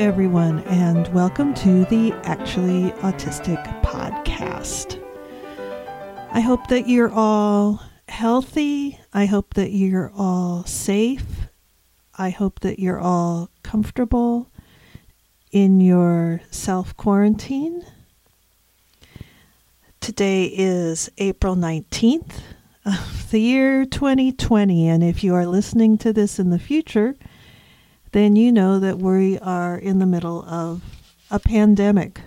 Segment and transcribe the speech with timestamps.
[0.00, 4.98] everyone, and welcome to the Actually Autistic podcast.
[6.32, 8.98] I hope that you're all healthy.
[9.12, 11.50] I hope that you're all safe.
[12.16, 14.50] I hope that you're all comfortable
[15.52, 17.84] in your self quarantine.
[20.00, 22.40] Today is April 19th
[22.86, 27.16] of the year 2020, and if you are listening to this in the future,
[28.12, 30.82] then you know that we are in the middle of
[31.30, 32.20] a pandemic,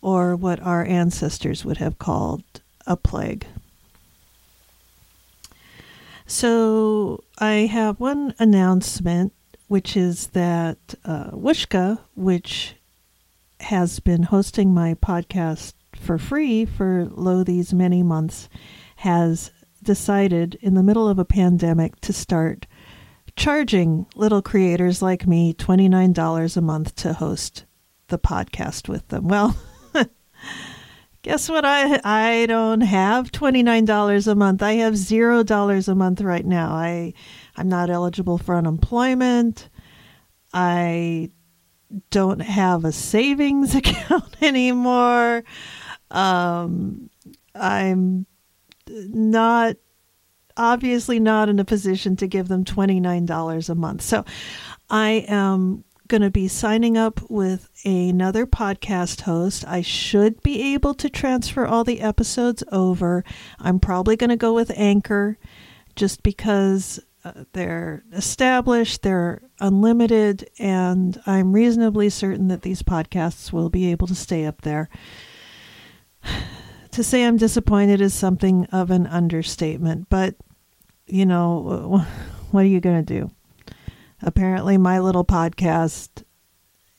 [0.00, 2.42] or what our ancestors would have called
[2.86, 3.46] a plague.
[6.26, 9.32] So, I have one announcement,
[9.68, 12.76] which is that uh, Whooshkaa, which
[13.60, 18.48] has been hosting my podcast for free for lo these many months,
[18.96, 19.50] has
[19.82, 22.66] decided in the middle of a pandemic to start
[23.36, 27.64] charging little creators like me $29 a month to host
[28.08, 29.28] the podcast with them.
[29.28, 29.56] Well,
[31.22, 31.64] guess what?
[31.64, 34.62] I I don't have $29 a month.
[34.62, 36.72] I have $0 a month right now.
[36.72, 37.14] I
[37.56, 39.68] I'm not eligible for unemployment.
[40.52, 41.30] I
[42.10, 45.44] don't have a savings account anymore.
[46.10, 47.10] Um,
[47.54, 48.26] I'm
[48.88, 49.76] not
[50.56, 54.02] obviously not in a position to give them $29 a month.
[54.02, 54.24] So
[54.90, 59.64] I am going to be signing up with another podcast host.
[59.66, 63.24] I should be able to transfer all the episodes over.
[63.58, 65.38] I'm probably going to go with Anchor
[65.96, 73.70] just because uh, they're established, they're unlimited, and I'm reasonably certain that these podcasts will
[73.70, 74.90] be able to stay up there.
[76.92, 80.36] To say I'm disappointed is something of an understatement, but
[81.06, 82.04] you know,
[82.50, 83.30] what are you going to do?
[84.22, 86.22] Apparently, my little podcast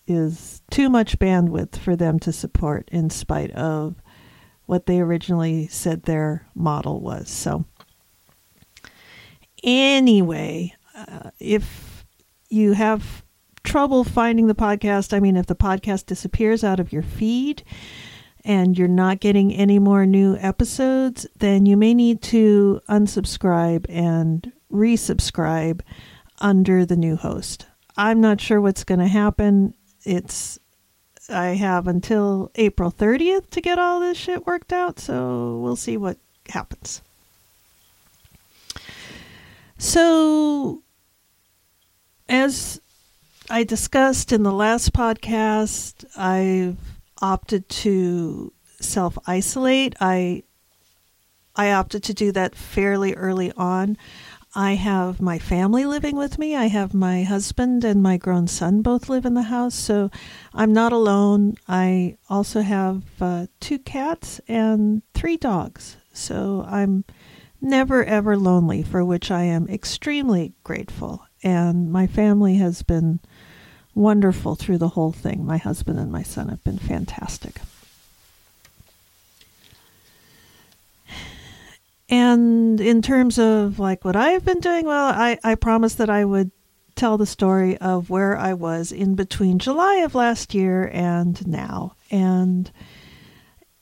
[0.06, 3.96] is too much bandwidth for them to support in spite of
[4.66, 7.30] what they originally said their model was.
[7.30, 7.66] So,
[9.64, 12.06] anyway, uh, if
[12.50, 13.24] you have
[13.64, 17.64] trouble finding the podcast, I mean, if the podcast disappears out of your feed,
[18.46, 24.52] and you're not getting any more new episodes, then you may need to unsubscribe and
[24.72, 25.82] resubscribe
[26.40, 27.68] under the new host.
[27.96, 29.74] I'm not sure what's going to happen.
[30.04, 30.60] It's
[31.30, 35.96] I have until April 30th to get all this shit worked out, so we'll see
[35.96, 36.18] what
[36.50, 37.02] happens.
[39.78, 40.82] So
[42.28, 42.82] as
[43.50, 46.78] I discussed in the last podcast, I've
[47.24, 49.96] opted to self isolate.
[50.00, 50.44] I
[51.56, 53.98] I opted to do that fairly early on.
[54.56, 56.56] I have my family living with me.
[56.56, 60.12] I have my husband and my grown son both live in the house, so
[60.54, 61.56] I'm not alone.
[61.68, 67.04] I also have uh, two cats and three dogs, so I'm
[67.62, 71.26] never ever lonely, for which I am extremely grateful.
[71.42, 73.22] And my family has been
[73.96, 75.46] wonderful through the whole thing.
[75.46, 77.62] My husband and my son have been fantastic.
[82.10, 86.26] And in terms of like what I've been doing, well, I, I promised that I
[86.26, 86.52] would
[86.96, 91.96] tell the story of where I was in between July of last year and now.
[92.12, 92.72] And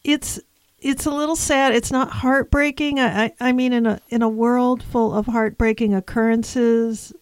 [0.04, 0.40] it's
[0.80, 1.76] it's a little sad.
[1.76, 3.00] It's not heartbreaking.
[3.00, 7.14] I, I, I mean in a in a world full of heartbreaking occurrences,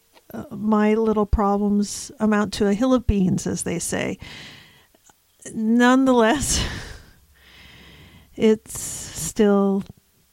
[0.52, 4.18] my little problems amount to a hill of beans, as they say.
[5.54, 6.64] Nonetheless,
[8.36, 9.84] it's still,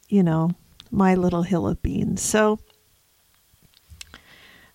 [0.08, 0.50] you know,
[0.90, 2.22] my little hill of beans.
[2.22, 2.58] So,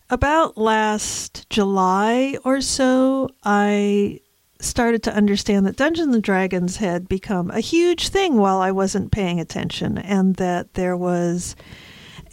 [0.10, 4.20] about last July or so, I
[4.60, 9.12] started to understand that Dungeons and Dragons had become a huge thing while I wasn't
[9.12, 11.56] paying attention, and that there was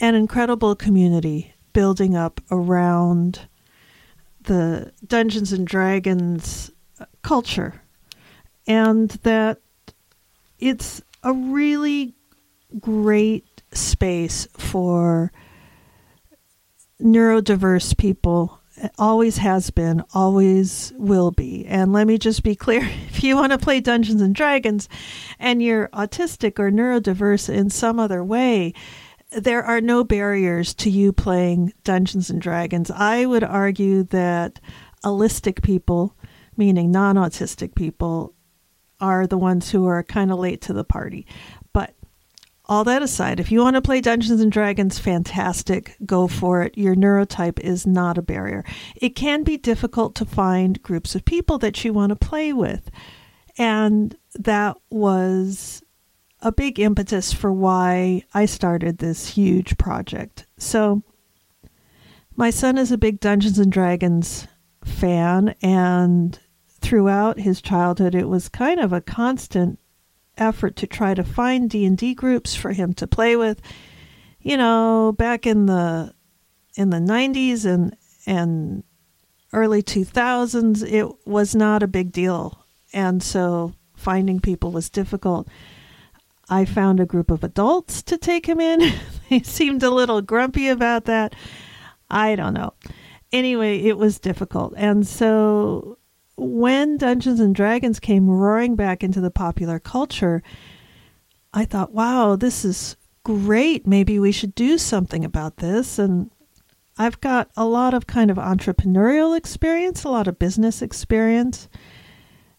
[0.00, 3.46] an incredible community building up around
[4.42, 6.72] the Dungeons and Dragons
[7.22, 7.80] culture,
[8.66, 9.60] and that
[10.58, 12.14] it's a really
[12.80, 15.30] great space for
[17.00, 18.58] neurodiverse people.
[18.78, 21.64] It always has been, always will be.
[21.64, 24.88] And let me just be clear if you want to play Dungeons and Dragons
[25.38, 28.74] and you're autistic or neurodiverse in some other way,
[29.30, 32.90] there are no barriers to you playing Dungeons and Dragons.
[32.90, 34.60] I would argue that
[35.04, 36.16] allistic people,
[36.56, 38.34] meaning non autistic people,
[39.00, 41.26] are the ones who are kind of late to the party.
[41.72, 41.94] But
[42.66, 46.76] all that aside, if you want to play Dungeons and Dragons, fantastic, go for it.
[46.76, 48.64] Your neurotype is not a barrier.
[48.96, 52.90] It can be difficult to find groups of people that you want to play with.
[53.56, 55.82] And that was
[56.40, 60.46] a big impetus for why I started this huge project.
[60.56, 61.02] So,
[62.36, 64.46] my son is a big Dungeons and Dragons
[64.84, 66.38] fan, and
[66.68, 69.80] throughout his childhood, it was kind of a constant
[70.36, 73.60] effort to try to find D&D groups for him to play with.
[74.40, 76.14] You know, back in the
[76.76, 78.84] in the 90s and and
[79.52, 82.64] early 2000s, it was not a big deal.
[82.92, 85.48] And so finding people was difficult.
[86.50, 88.92] I found a group of adults to take him in.
[89.30, 91.34] they seemed a little grumpy about that.
[92.10, 92.72] I don't know.
[93.32, 94.72] Anyway, it was difficult.
[94.76, 95.98] And so
[96.36, 100.42] when Dungeons and Dragons came roaring back into the popular culture,
[101.52, 103.86] I thought, wow, this is great.
[103.86, 105.98] Maybe we should do something about this.
[105.98, 106.30] And
[106.96, 111.68] I've got a lot of kind of entrepreneurial experience, a lot of business experience.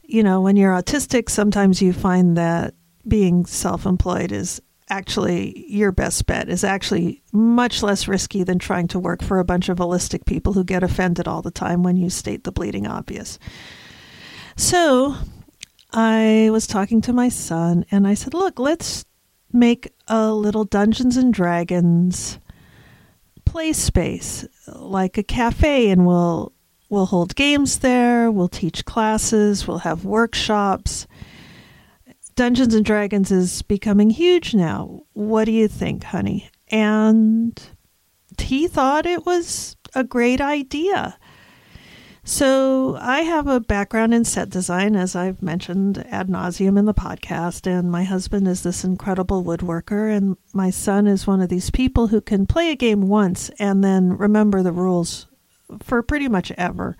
[0.03, 2.73] You know, when you're autistic, sometimes you find that
[3.07, 8.87] being self employed is actually your best bet, is actually much less risky than trying
[8.87, 11.95] to work for a bunch of allistic people who get offended all the time when
[11.95, 13.37] you state the bleeding obvious.
[14.55, 15.15] So
[15.91, 19.05] I was talking to my son and I said, Look, let's
[19.51, 22.39] make a little Dungeons and Dragons
[23.45, 26.53] play space, like a cafe, and we'll
[26.89, 31.07] we'll hold games there, we'll teach classes, we'll have workshops.
[32.39, 35.01] Dungeons and Dragons is becoming huge now.
[35.11, 36.49] What do you think, honey?
[36.69, 37.61] And
[38.37, 41.19] he thought it was a great idea.
[42.23, 46.93] So, I have a background in set design, as I've mentioned ad nauseum in the
[46.93, 51.69] podcast, and my husband is this incredible woodworker, and my son is one of these
[51.69, 55.27] people who can play a game once and then remember the rules
[55.83, 56.95] for pretty much ever.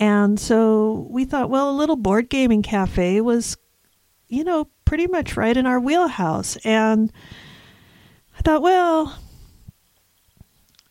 [0.00, 3.56] And so we thought, well, a little board gaming cafe was,
[4.30, 6.56] you know, pretty much right in our wheelhouse.
[6.64, 7.12] And
[8.38, 9.18] I thought, well,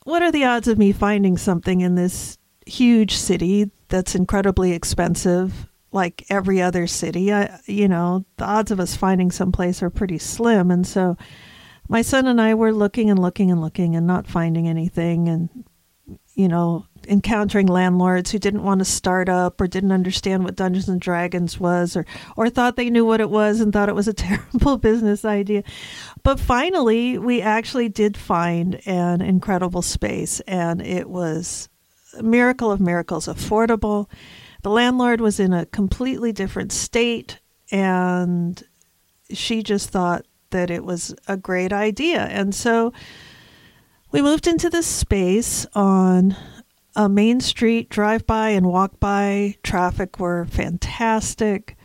[0.03, 5.67] what are the odds of me finding something in this huge city that's incredibly expensive
[5.91, 7.33] like every other city?
[7.33, 10.69] I, you know the odds of us finding someplace are pretty slim.
[10.69, 11.17] And so
[11.87, 15.29] my son and i were looking and looking and looking and not finding anything.
[15.29, 15.49] And
[16.35, 20.87] you know encountering landlords who didn't want to start up or didn't understand what dungeons
[20.87, 22.05] and dragons was or
[22.37, 25.63] or thought they knew what it was and thought it was a terrible business idea
[26.23, 31.67] but finally we actually did find an incredible space and it was
[32.17, 34.09] a miracle of miracles affordable.
[34.61, 37.39] The landlord was in a completely different state,
[37.71, 38.61] and
[39.31, 42.21] she just thought that it was a great idea.
[42.25, 42.91] And so
[44.11, 46.35] we moved into this space on
[46.95, 49.55] a main street, drive by and walk by.
[49.63, 51.77] Traffic were fantastic,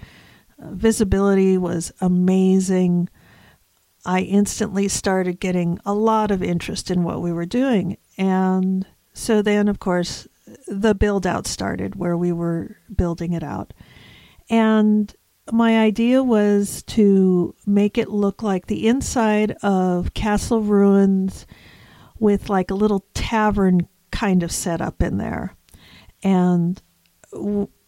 [0.62, 3.08] uh, visibility was amazing.
[4.06, 7.96] I instantly started getting a lot of interest in what we were doing.
[8.18, 10.28] And so then, of course,
[10.66, 13.72] the build out started where we were building it out.
[14.50, 15.14] And
[15.52, 21.46] my idea was to make it look like the inside of castle ruins
[22.18, 25.56] with like a little tavern kind of setup in there.
[26.22, 26.80] And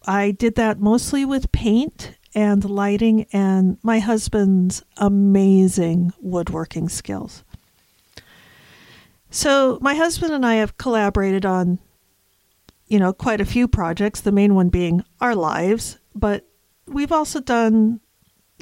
[0.07, 7.45] I did that mostly with paint and lighting and my husband's amazing woodworking skills.
[9.31, 11.79] So my husband and I have collaborated on,
[12.89, 16.45] you know, quite a few projects, the main one being our lives, but
[16.89, 18.01] we've also done,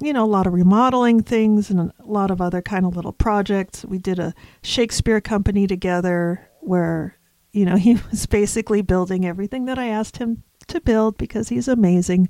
[0.02, 3.12] you know, a lot of remodeling things and a lot of other kind of little
[3.12, 3.86] projects.
[3.86, 7.16] We did a Shakespeare company together where,
[7.54, 11.68] you know, he was basically building everything that I asked him to build because he's
[11.68, 12.28] amazing.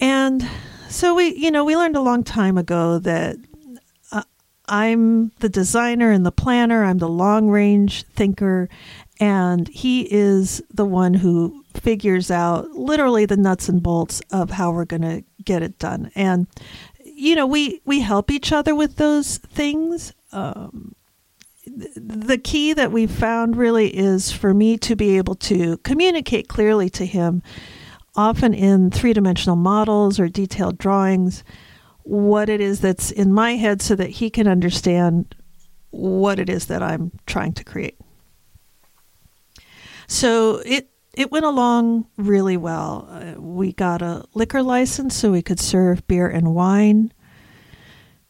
[0.00, 0.48] And
[0.88, 3.36] so we, you know, we learned a long time ago that
[4.68, 8.68] I'm the designer and the planner, I'm the long range thinker,
[9.18, 14.70] and he is the one who figures out literally the nuts and bolts of how
[14.70, 16.10] we're going to get it done.
[16.14, 16.46] And
[17.04, 20.12] you know, we we help each other with those things.
[20.32, 20.94] Um,
[21.68, 26.90] the key that we found really is for me to be able to communicate clearly
[26.90, 27.42] to him,
[28.16, 31.44] often in three dimensional models or detailed drawings
[32.08, 35.34] what it is that's in my head so that he can understand
[35.90, 37.98] what it is that I'm trying to create.
[40.06, 43.08] So it it went along really well.
[43.10, 47.12] Uh, we got a liquor license so we could serve beer and wine.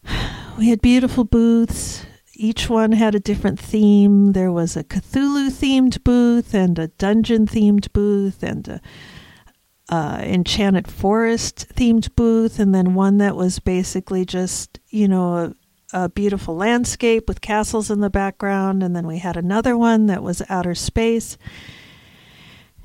[0.58, 2.04] we had beautiful booths.
[2.40, 4.32] Each one had a different theme.
[4.32, 8.80] There was a Cthulhu themed booth and a dungeon themed booth and a
[9.88, 15.54] uh, Enchanted Forest themed booth, and then one that was basically just, you know,
[15.92, 18.82] a, a, beautiful landscape with castles in the background.
[18.82, 21.38] And then we had another one that was outer space.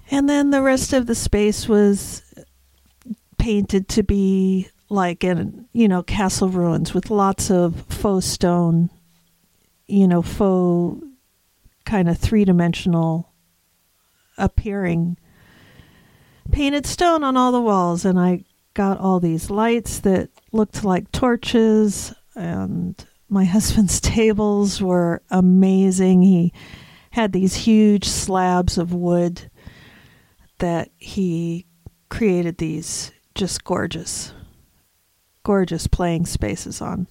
[0.10, 2.24] And then the rest of the space was
[3.38, 8.90] painted to be like in, you know, castle ruins with lots of faux stone,
[9.88, 11.06] you know, faux
[11.86, 13.34] kind of three dimensional
[14.38, 15.18] appearing
[16.52, 21.12] painted stone on all the walls, and I got all these lights that looked like
[21.12, 22.96] torches, and
[23.30, 26.24] my husband's tables were amazing.
[26.24, 26.54] He
[27.12, 29.50] had these huge slabs of wood
[30.60, 31.66] that he
[32.10, 34.34] created these just gorgeous,
[35.44, 37.08] gorgeous playing spaces on.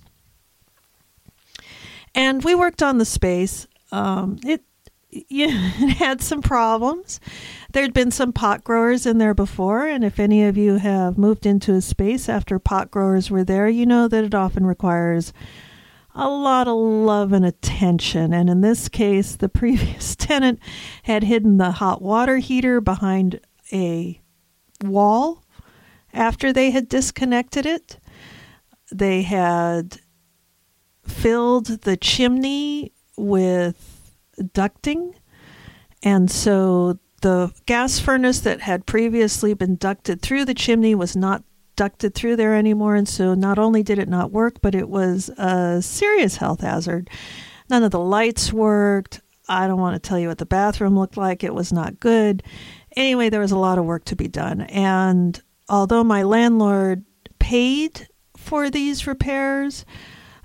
[2.15, 3.67] And we worked on the space.
[3.91, 4.63] Um, it
[5.13, 7.21] yeah, it had some problems.
[7.73, 11.47] There'd been some pot growers in there before, and if any of you have moved
[11.47, 15.33] into a space after pot growers were there, you know that it often requires
[16.15, 18.33] a lot of love and attention.
[18.33, 20.59] And in this case, the previous tenant
[21.05, 23.41] had hidden the hot water heater behind
[23.73, 24.21] a
[24.85, 25.43] wall
[26.13, 27.99] after they had disconnected it.
[28.91, 30.01] They had
[31.05, 35.15] filled the chimney with ducting.
[36.03, 41.45] And so the gas furnace that had previously been ducted through the chimney was not
[41.77, 42.97] ducted through there anymore.
[42.97, 47.09] And so not only did it not work, but it was a serious health hazard.
[47.71, 49.21] None of the lights worked.
[49.49, 51.43] I don't want to tell you what the bathroom looked like.
[51.43, 52.43] It was not good.
[52.97, 54.63] Anyway, there was a lot of work to be done.
[54.63, 57.05] And although my landlord
[57.39, 59.85] paid for these repairs,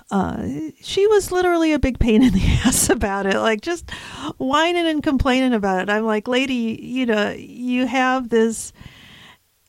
[0.10, 0.48] uh,
[0.82, 3.90] she was literally a big pain in the ass about it, like just
[4.38, 5.90] whining and complaining about it.
[5.90, 8.72] I'm like, lady, you know, you have this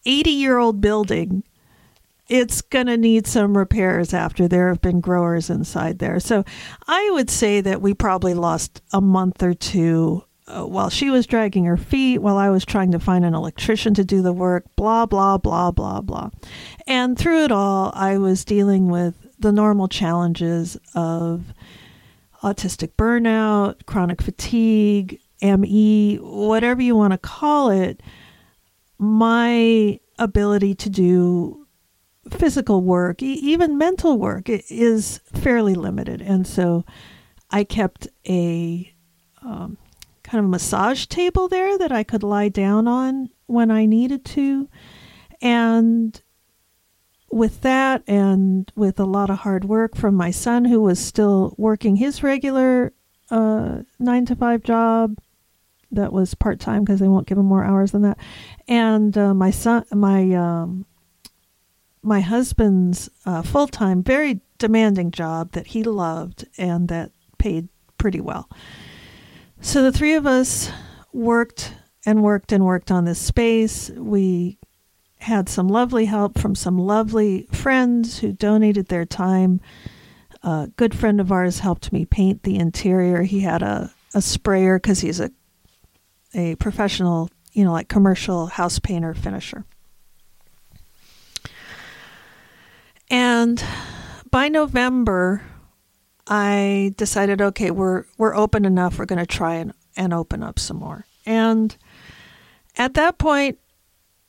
[0.05, 1.43] 80 year old building.
[2.29, 6.21] It's going to need some repairs after there have been growers inside there.
[6.21, 6.45] So
[6.87, 11.27] I would say that we probably lost a month or two uh, while she was
[11.27, 14.65] dragging her feet, while I was trying to find an electrician to do the work,
[14.77, 16.31] blah, blah, blah, blah, blah.
[16.87, 21.53] And through it all, I was dealing with the normal challenges of
[22.43, 28.03] autistic burnout, chronic fatigue, ME, whatever you want to call it,
[28.99, 31.67] my ability to do
[32.31, 36.21] physical work, even mental work, is fairly limited.
[36.21, 36.85] And so
[37.51, 38.93] I kept a
[39.43, 39.79] um,
[40.23, 44.69] kind of massage table there that I could lie down on when I needed to.
[45.41, 46.21] And
[47.31, 51.55] with that and with a lot of hard work from my son who was still
[51.59, 52.93] working his regular
[53.31, 55.19] uh, nine to five job
[55.91, 58.19] that was part time because they won't give him more hours than that.
[58.67, 60.87] And uh, my son my um,
[62.03, 68.21] my husband's uh, full time very demanding job that he loved and that paid pretty
[68.21, 68.49] well.
[69.61, 70.71] So the three of us
[71.13, 71.75] worked
[72.07, 73.91] and worked and worked on this space.
[73.91, 74.59] We
[75.21, 79.61] had some lovely help from some lovely friends who donated their time.
[80.43, 83.23] A good friend of ours helped me paint the interior.
[83.23, 85.31] He had a, a sprayer because he's a
[86.35, 89.65] a professional, you know, like commercial house painter finisher.
[93.11, 93.63] And
[94.31, 95.43] by November,
[96.27, 98.99] I decided, okay, we're we're open enough.
[98.99, 101.07] We're going to try and, and open up some more.
[101.25, 101.75] And
[102.77, 103.59] at that point,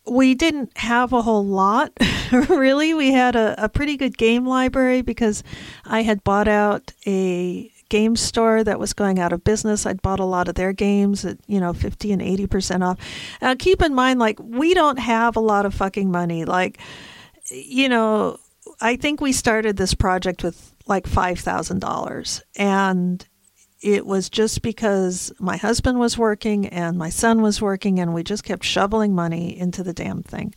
[0.10, 1.92] we didn't have a whole lot,
[2.32, 2.94] really.
[2.94, 5.44] We had a, a pretty good game library because
[5.86, 9.86] I had bought out a game store that was going out of business.
[9.86, 13.00] I'd bought a lot of their games at, you know, 50 and 80% off.
[13.42, 16.46] Now, keep in mind, like, we don't have a lot of fucking money.
[16.46, 16.80] Like,
[17.50, 18.38] you know,
[18.80, 22.42] I think we started this project with like $5,000.
[22.56, 23.28] And
[23.82, 28.24] it was just because my husband was working and my son was working, and we
[28.24, 30.54] just kept shoveling money into the damn thing.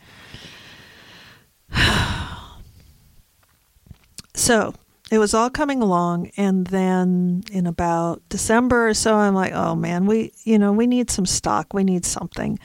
[4.35, 4.75] so
[5.11, 9.75] it was all coming along, and then in about December or so, I'm like, oh
[9.75, 12.59] man, we, you know, we need some stock, we need something.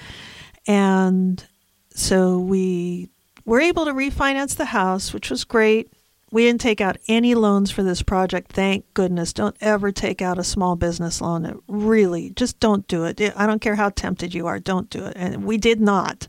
[0.66, 1.46] And
[1.90, 3.10] so we
[3.46, 5.92] were able to refinance the house, which was great.
[6.32, 8.52] We didn't take out any loans for this project.
[8.52, 9.32] Thank goodness.
[9.32, 11.62] Don't ever take out a small business loan.
[11.68, 13.22] Really, just don't do it.
[13.36, 15.14] I don't care how tempted you are, don't do it.
[15.16, 16.28] And we did not,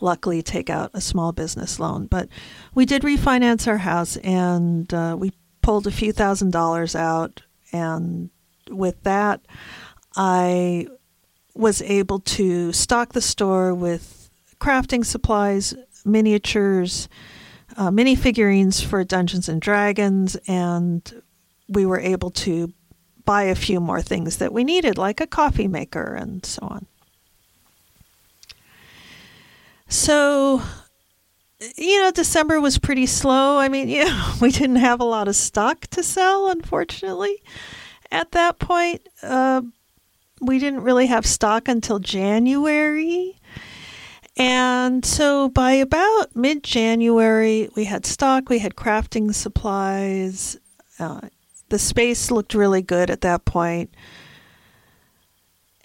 [0.00, 2.06] luckily, take out a small business loan.
[2.06, 2.28] But
[2.74, 8.28] we did refinance our house and uh, we pulled a few thousand dollars out, and
[8.68, 9.40] with that,
[10.16, 10.88] I
[11.54, 15.74] was able to stock the store with crafting supplies,
[16.04, 17.08] miniatures,
[17.76, 21.22] uh, mini figurines for Dungeons and Dragons, and
[21.68, 22.72] we were able to
[23.24, 26.86] buy a few more things that we needed, like a coffee maker and so on.
[29.88, 30.62] So,
[31.76, 33.58] you know, December was pretty slow.
[33.58, 37.42] I mean, yeah, we didn't have a lot of stock to sell, unfortunately,
[38.10, 39.06] at that point.
[39.22, 39.62] Uh,
[40.40, 43.38] we didn't really have stock until January.
[44.36, 50.58] And so by about mid January, we had stock, we had crafting supplies.
[50.98, 51.20] Uh,
[51.68, 53.94] the space looked really good at that point.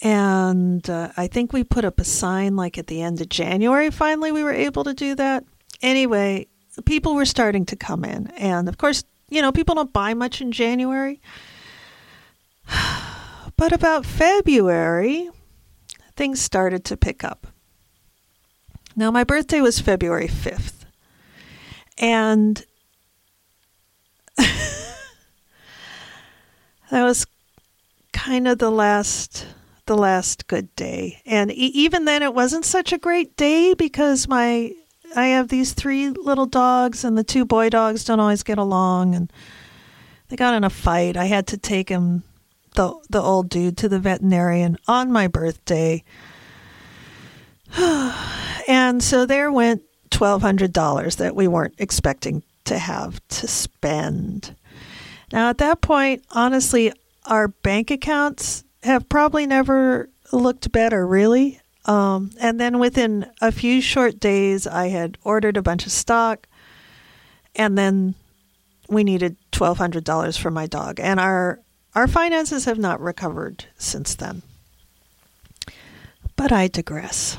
[0.04, 3.90] And uh, I think we put up a sign like at the end of January.
[3.90, 5.44] Finally, we were able to do that.
[5.82, 6.48] Anyway,
[6.86, 8.28] people were starting to come in.
[8.38, 11.22] And of course, you know, people don't buy much in January.
[13.56, 15.32] But about February,
[16.16, 17.48] things started to pick up.
[18.98, 20.74] Now, my birthday was February 5th.
[22.00, 22.66] And
[24.38, 24.64] that
[26.92, 27.28] was
[28.12, 29.46] kind of the last
[29.86, 31.22] the last good day.
[31.26, 34.74] And e- even then it wasn't such a great day because my
[35.16, 39.16] I have these three little dogs and the two boy dogs don't always get along
[39.16, 39.32] and
[40.28, 41.16] they got in a fight.
[41.16, 42.24] I had to take them
[42.74, 46.04] the the old dude to the veterinarian on my birthday.
[48.68, 54.56] and so there went $1200 that we weren't expecting to have to spend.
[55.32, 56.94] Now at that point, honestly,
[57.26, 61.60] our bank accounts have probably never looked better, really.
[61.86, 66.48] Um, and then within a few short days, I had ordered a bunch of stock,
[67.56, 68.16] and then
[68.90, 71.60] we needed twelve hundred dollars for my dog, and our
[71.96, 74.42] our finances have not recovered since then.
[76.36, 77.38] But I digress.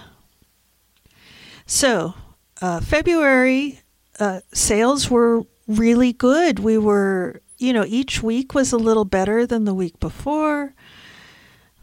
[1.68, 2.14] So,
[2.62, 3.82] uh, February
[4.18, 6.58] uh, sales were really good.
[6.58, 10.74] We were, you know, each week was a little better than the week before.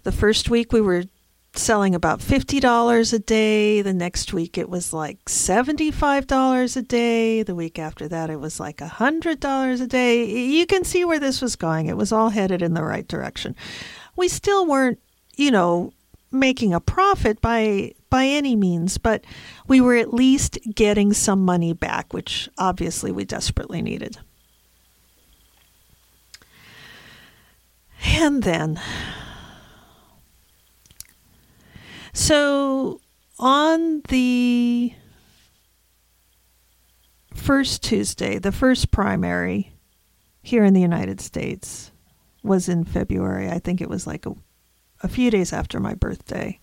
[0.01, 1.03] The first week we were
[1.53, 3.83] selling about $50 a day.
[3.83, 7.43] The next week it was like $75 a day.
[7.43, 10.25] The week after that it was like $100 a day.
[10.25, 11.85] You can see where this was going.
[11.85, 13.55] It was all headed in the right direction.
[14.15, 14.99] We still weren't,
[15.37, 15.93] you know,
[16.31, 19.25] making a profit by by any means, but
[19.67, 24.17] we were at least getting some money back, which obviously we desperately needed.
[28.05, 28.79] And then
[32.13, 33.01] so
[33.37, 34.93] on the
[37.33, 39.73] first Tuesday, the first primary
[40.41, 41.91] here in the United States
[42.43, 43.49] was in February.
[43.49, 44.33] I think it was like a,
[45.03, 46.61] a few days after my birthday.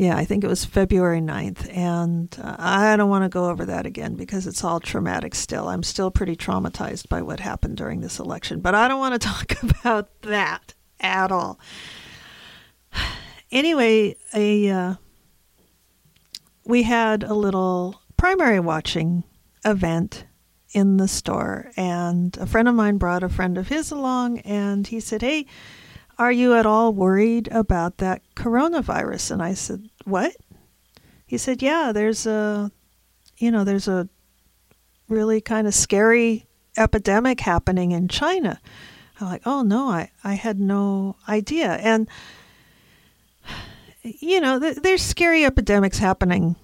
[0.00, 1.76] Yeah, I think it was February 9th.
[1.76, 5.68] And uh, I don't want to go over that again because it's all traumatic still.
[5.68, 8.60] I'm still pretty traumatized by what happened during this election.
[8.60, 11.58] But I don't want to talk about that at all
[13.50, 14.94] anyway, a uh,
[16.64, 19.24] we had a little primary watching
[19.64, 20.24] event
[20.72, 24.86] in the store, and a friend of mine brought a friend of his along, and
[24.86, 25.46] he said, "Hey."
[26.20, 29.30] Are you at all worried about that coronavirus?
[29.30, 30.36] And I said, What?
[31.26, 32.70] He said, Yeah, there's a,
[33.38, 34.06] you know, there's a
[35.08, 36.44] really kind of scary
[36.76, 38.60] epidemic happening in China.
[39.18, 41.72] I'm like, oh no, I, I had no idea.
[41.72, 42.06] And
[44.02, 46.56] you know, th- there's scary epidemics happening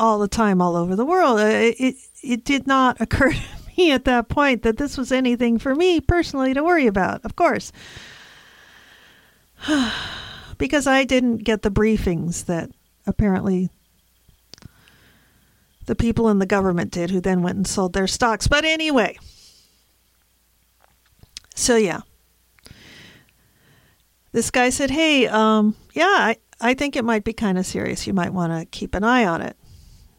[0.00, 1.38] all the time all over the world.
[1.38, 3.40] Uh, it, it, it did not occur to
[3.76, 7.36] me at that point that this was anything for me personally to worry about, of
[7.36, 7.70] course.
[10.58, 12.70] because I didn't get the briefings that
[13.06, 13.70] apparently
[15.86, 18.46] the people in the government did, who then went and sold their stocks.
[18.46, 19.18] But anyway,
[21.54, 22.00] so yeah.
[24.32, 28.06] This guy said, Hey, um, yeah, I, I think it might be kind of serious.
[28.06, 29.56] You might want to keep an eye on it.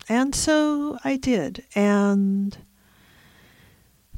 [0.10, 1.64] And so I did.
[1.74, 2.58] And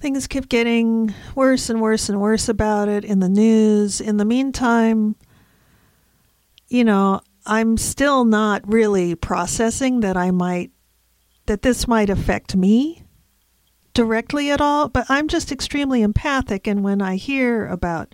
[0.03, 4.01] things kept getting worse and worse and worse about it in the news.
[4.01, 5.15] In the meantime,
[6.67, 10.71] you know, I'm still not really processing that I might,
[11.45, 13.05] that this might affect me
[13.93, 16.67] directly at all, but I'm just extremely empathic.
[16.67, 18.13] And when I hear about,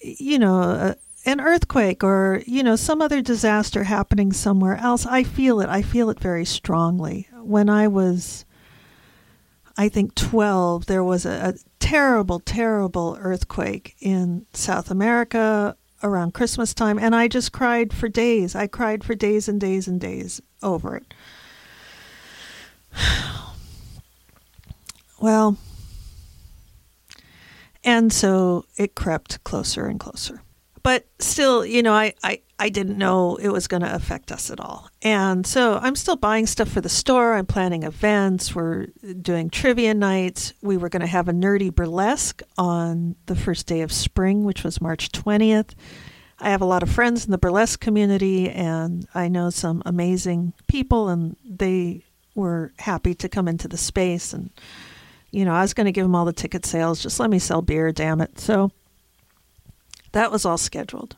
[0.00, 0.94] you know,
[1.24, 5.82] an earthquake or you know some other disaster happening somewhere else i feel it i
[5.82, 8.45] feel it very strongly when i was
[9.76, 16.74] I think 12, there was a, a terrible, terrible earthquake in South America around Christmas
[16.74, 18.54] time, and I just cried for days.
[18.54, 21.14] I cried for days and days and days over it.
[25.18, 25.56] Well,
[27.82, 30.42] and so it crept closer and closer.
[30.82, 34.50] But still, you know, I, I, I didn't know it was going to affect us
[34.50, 34.88] at all.
[35.02, 37.34] And so I'm still buying stuff for the store.
[37.34, 38.54] I'm planning events.
[38.54, 38.86] We're
[39.20, 40.54] doing trivia nights.
[40.62, 44.64] We were going to have a nerdy burlesque on the first day of spring, which
[44.64, 45.74] was March 20th.
[46.38, 50.54] I have a lot of friends in the burlesque community, and I know some amazing
[50.66, 54.32] people, and they were happy to come into the space.
[54.32, 54.50] And,
[55.30, 57.02] you know, I was going to give them all the ticket sales.
[57.02, 58.38] Just let me sell beer, damn it.
[58.38, 58.70] So
[60.12, 61.16] that was all scheduled.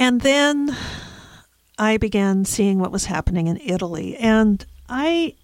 [0.00, 0.74] And then
[1.78, 4.16] I began seeing what was happening in Italy.
[4.16, 5.34] And I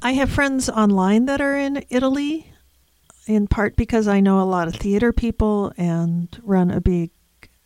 [0.00, 2.50] I have friends online that are in Italy,
[3.26, 7.10] in part because I know a lot of theater people and run a big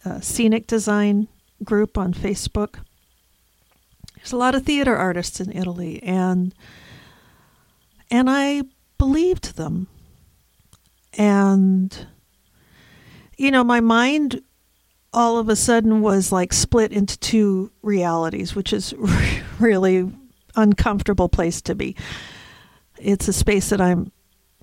[0.04, 1.28] uh, scenic design
[1.62, 2.80] group on Facebook.
[4.16, 6.52] There's a lot of theater artists in Italy, and
[8.10, 8.62] and I
[8.98, 9.86] believed them.
[11.16, 12.08] And
[13.38, 14.42] you know, my mind
[15.12, 18.92] all of a sudden was like split into two realities, which is
[19.58, 20.10] really
[20.54, 21.96] uncomfortable place to be.
[22.98, 24.12] It's a space that I'm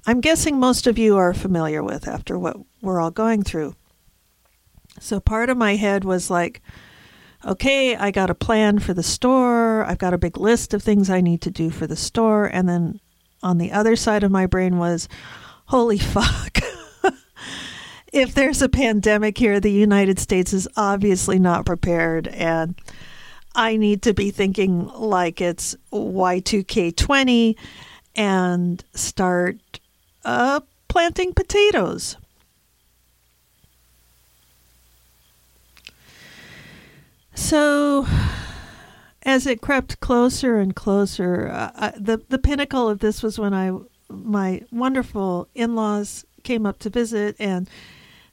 [0.06, 3.76] I'm guessing most of you are familiar with after what we're all going through.
[5.00, 6.62] So part of my head was like,
[7.44, 9.84] okay, I got a plan for the store.
[9.84, 12.46] I've got a big list of things I need to do for the store.
[12.46, 13.00] And then
[13.42, 15.10] on the other side of my brain was,
[15.66, 16.60] holy fuck.
[18.15, 22.30] If there's a pandemic here, the United States is obviously not prepared.
[22.30, 22.73] And
[23.54, 27.58] I need to be thinking like it's Y2K20
[28.15, 29.82] and start
[30.23, 32.15] uh, planting potatoes.
[37.34, 38.08] So,
[39.23, 43.78] as it crept closer and closer, uh, the the pinnacle of this was when I
[44.08, 47.69] my wonderful in laws came up to visit and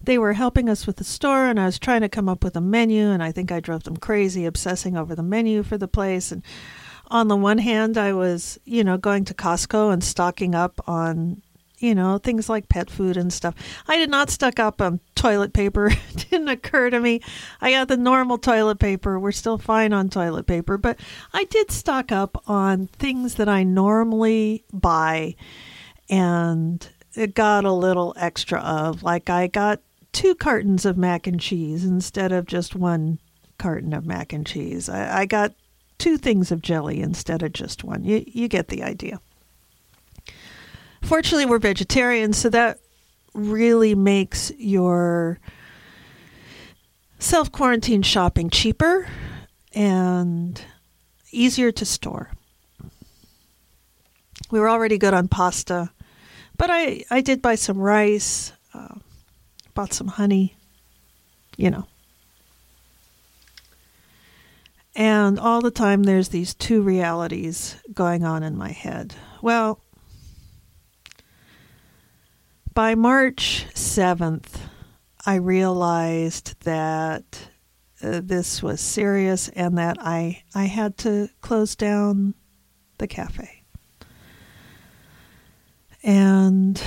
[0.04, 2.56] they were helping us with the store and I was trying to come up with
[2.56, 5.88] a menu and I think I drove them crazy obsessing over the menu for the
[5.88, 6.42] place and
[7.08, 11.42] on the one hand I was, you know, going to Costco and stocking up on
[11.82, 13.54] you know, things like pet food and stuff.
[13.88, 15.86] I did not stock up on toilet paper.
[16.10, 17.20] it didn't occur to me.
[17.60, 19.18] I got the normal toilet paper.
[19.18, 21.00] We're still fine on toilet paper, but
[21.34, 25.34] I did stock up on things that I normally buy
[26.08, 29.02] and it got a little extra of.
[29.02, 29.80] Like I got
[30.12, 33.18] two cartons of mac and cheese instead of just one
[33.58, 34.88] carton of mac and cheese.
[34.88, 35.54] I, I got
[35.98, 38.04] two things of jelly instead of just one.
[38.04, 39.20] You, you get the idea.
[41.02, 42.78] Fortunately, we're vegetarians, so that
[43.34, 45.40] really makes your
[47.18, 49.08] self quarantine shopping cheaper
[49.72, 50.62] and
[51.30, 52.30] easier to store.
[54.50, 55.90] We were already good on pasta,
[56.58, 58.96] but I, I did buy some rice, uh,
[59.74, 60.56] bought some honey,
[61.56, 61.86] you know.
[64.94, 69.14] And all the time, there's these two realities going on in my head.
[69.40, 69.80] Well,
[72.74, 74.60] by March 7th,
[75.24, 77.48] I realized that
[78.02, 82.34] uh, this was serious and that I, I had to close down
[82.98, 83.62] the cafe.
[86.02, 86.82] And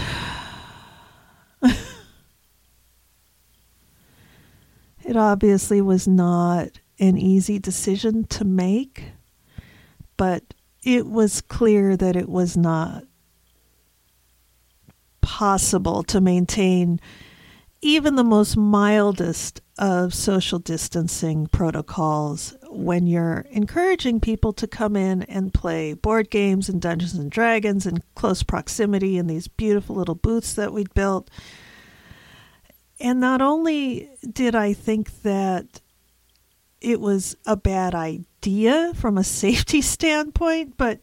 [5.05, 9.11] it obviously was not an easy decision to make,
[10.17, 13.03] but it was clear that it was not
[15.21, 16.99] possible to maintain
[17.81, 25.21] even the most mildest of social distancing protocols when you're encouraging people to come in
[25.23, 30.15] and play board games and Dungeons and Dragons in close proximity in these beautiful little
[30.15, 31.29] booths that we'd built.
[32.99, 35.81] And not only did I think that
[36.81, 40.99] it was a bad idea from a safety standpoint, but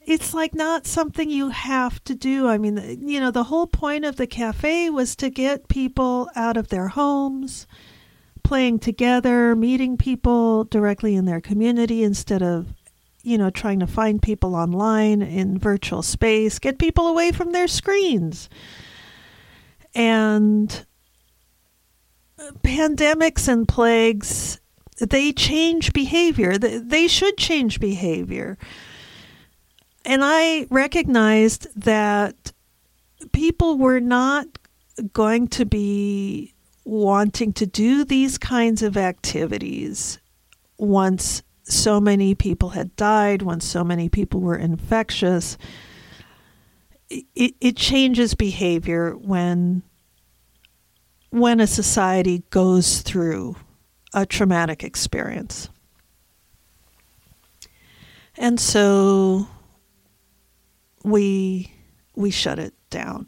[0.00, 2.48] it's like not something you have to do.
[2.48, 6.56] I mean, you know, the whole point of the cafe was to get people out
[6.56, 7.66] of their homes,
[8.42, 12.72] playing together, meeting people directly in their community instead of,
[13.22, 17.68] you know, trying to find people online in virtual space, get people away from their
[17.68, 18.48] screens.
[19.94, 20.86] And
[22.62, 24.60] pandemics and plagues
[25.00, 26.58] they change behavior.
[26.58, 28.58] They should change behavior.
[30.04, 32.52] And I recognized that
[33.32, 34.46] people were not
[35.12, 40.18] going to be wanting to do these kinds of activities
[40.78, 45.56] once so many people had died, once so many people were infectious.
[47.10, 49.82] It, it changes behavior when
[51.30, 53.56] when a society goes through
[54.12, 55.68] a traumatic experience.
[58.36, 59.48] And so
[61.04, 61.72] we
[62.14, 63.26] we shut it down.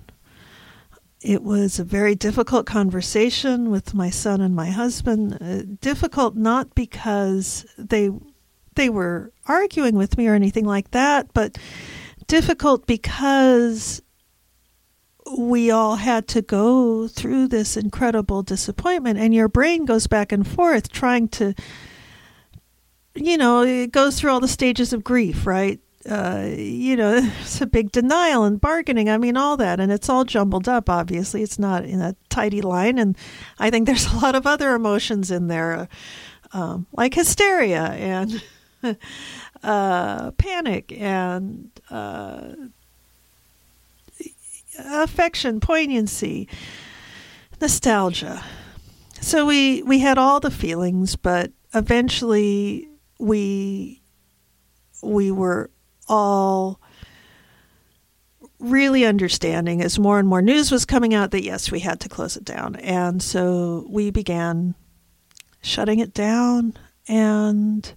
[1.20, 5.38] It was a very difficult conversation with my son and my husband.
[5.40, 8.10] Uh, difficult not because they
[8.74, 11.58] they were arguing with me or anything like that, but
[12.32, 14.00] difficult because
[15.36, 20.48] we all had to go through this incredible disappointment and your brain goes back and
[20.48, 21.52] forth trying to
[23.14, 25.78] you know it goes through all the stages of grief right?
[26.08, 30.08] Uh, you know it's a big denial and bargaining i mean all that and it's
[30.08, 31.42] all jumbled up obviously.
[31.42, 33.14] It's not in a tidy line and
[33.58, 35.86] i think there's a lot of other emotions in there
[36.54, 38.42] um, like hysteria and
[39.62, 42.52] uh, panic and uh,
[44.78, 46.48] affection, poignancy,
[47.60, 48.42] nostalgia.
[49.20, 54.02] So we we had all the feelings, but eventually we
[55.02, 55.70] we were
[56.08, 56.80] all
[58.58, 62.08] really understanding as more and more news was coming out that yes, we had to
[62.08, 62.76] close it down.
[62.76, 64.74] And so we began
[65.62, 66.76] shutting it down
[67.08, 67.92] and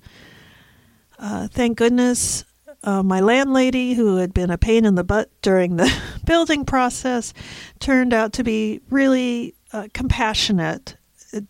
[1.19, 2.45] uh, thank goodness
[2.85, 5.91] uh, my landlady, who had been a pain in the butt during the
[6.25, 7.33] building process,
[7.79, 10.95] turned out to be really uh, compassionate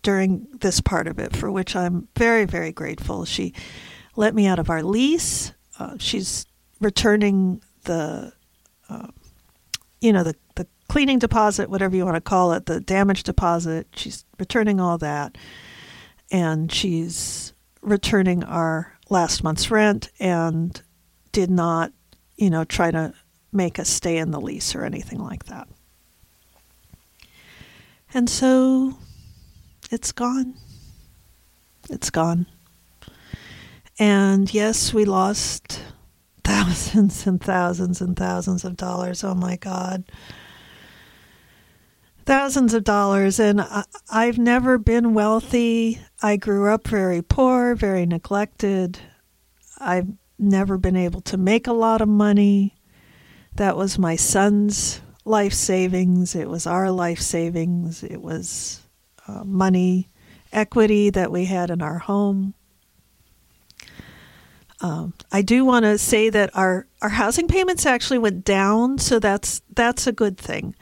[0.02, 3.24] during this part of it, for which I'm very, very grateful.
[3.24, 3.52] She
[4.16, 5.52] let me out of our lease.
[5.78, 6.46] Uh, she's
[6.80, 8.32] returning the,
[8.88, 9.08] uh,
[10.00, 13.86] you know, the, the cleaning deposit, whatever you want to call it, the damage deposit.
[13.94, 15.36] She's returning all that.
[16.32, 17.52] And she's
[17.82, 20.80] returning our last month's rent and
[21.32, 21.92] did not,
[22.36, 23.14] you know, try to
[23.52, 25.68] make us stay in the lease or anything like that.
[28.12, 28.96] And so
[29.90, 30.54] it's gone.
[31.90, 32.46] It's gone.
[33.98, 35.80] And yes, we lost
[36.44, 39.24] thousands and thousands and thousands of dollars.
[39.24, 40.04] Oh my God.
[42.26, 43.38] Thousands of dollars.
[43.38, 43.64] And
[44.10, 46.00] I've never been wealthy.
[46.20, 48.98] I grew up very poor, very neglected.
[49.78, 50.08] I've
[50.38, 52.74] never been able to make a lot of money.
[53.54, 56.34] That was my son's life savings.
[56.34, 58.02] It was our life savings.
[58.02, 58.80] It was
[59.28, 60.08] uh, money,
[60.52, 62.54] equity that we had in our home.
[64.80, 69.18] Um, I do want to say that our, our housing payments actually went down, so
[69.18, 70.74] that's that's a good thing.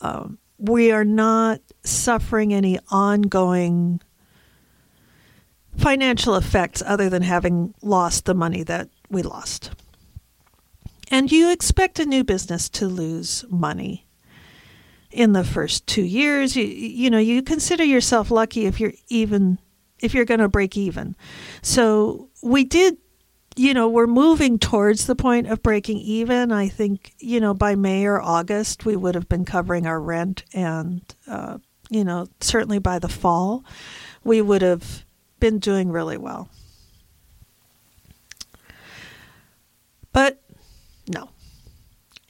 [0.00, 4.00] Um, we are not suffering any ongoing
[5.76, 9.70] financial effects other than having lost the money that we lost.
[11.10, 14.06] And you expect a new business to lose money
[15.10, 16.56] in the first 2 years.
[16.56, 19.58] You, you know, you consider yourself lucky if you're even
[20.00, 21.16] if you're going to break even.
[21.62, 22.98] So, we did
[23.56, 26.52] you know, we're moving towards the point of breaking even.
[26.52, 30.44] I think, you know, by May or August, we would have been covering our rent.
[30.52, 33.64] And, uh, you know, certainly by the fall,
[34.22, 35.04] we would have
[35.40, 36.50] been doing really well.
[40.12, 40.42] But
[41.08, 41.30] no.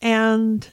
[0.01, 0.73] And,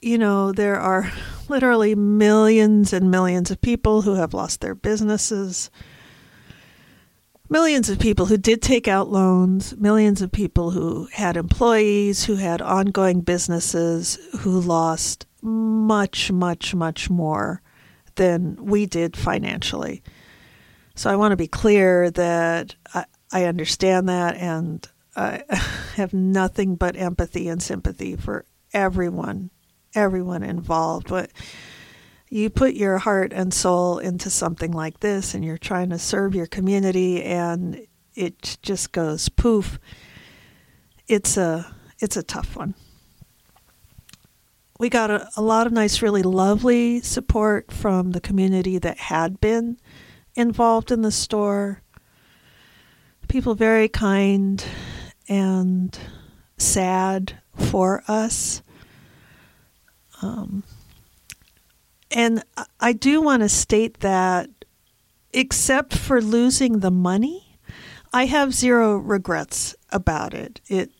[0.00, 1.12] you know, there are
[1.48, 5.70] literally millions and millions of people who have lost their businesses,
[7.48, 12.36] millions of people who did take out loans, millions of people who had employees, who
[12.36, 17.62] had ongoing businesses, who lost much, much, much more
[18.16, 20.02] than we did financially.
[20.94, 25.42] So I want to be clear that I, I understand that and I
[25.96, 29.50] have nothing but empathy and sympathy for everyone,
[29.94, 31.08] everyone involved.
[31.08, 31.30] But
[32.28, 36.34] you put your heart and soul into something like this and you're trying to serve
[36.34, 39.78] your community and it just goes poof.
[41.06, 42.74] It's a it's a tough one.
[44.78, 49.40] We got a, a lot of nice, really lovely support from the community that had
[49.40, 49.78] been
[50.34, 51.82] involved in the store.
[53.28, 54.62] People very kind
[55.28, 55.98] and
[56.58, 58.62] sad for us.
[60.20, 60.62] Um,
[62.16, 62.42] and
[62.80, 64.48] I do want to state that
[65.34, 67.58] except for losing the money,
[68.10, 70.62] I have zero regrets about it.
[70.66, 70.90] It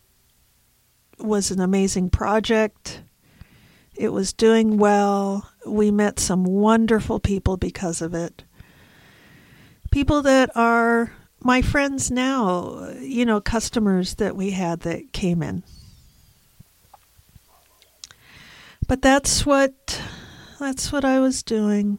[1.18, 3.00] was an amazing project.
[3.94, 5.50] It was doing well.
[5.66, 8.44] We met some wonderful people because of it.
[9.90, 15.62] People that are my friends now, you know, customers that we had that came in.
[18.87, 20.02] But that's what
[20.59, 21.99] that's what I was doing.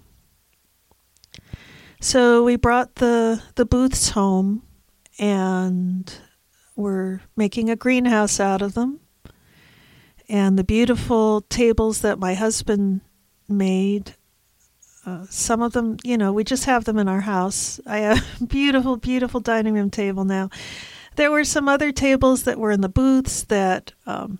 [2.00, 4.64] So we brought the the booths home
[5.18, 6.14] and
[6.76, 9.00] we're making a greenhouse out of them
[10.30, 13.02] and the beautiful tables that my husband
[13.48, 14.16] made.
[15.06, 17.80] Uh, some of them, you know, we just have them in our house.
[17.86, 20.50] I have a beautiful, beautiful dining room table now.
[21.16, 24.40] There were some other tables that were in the booths that, um,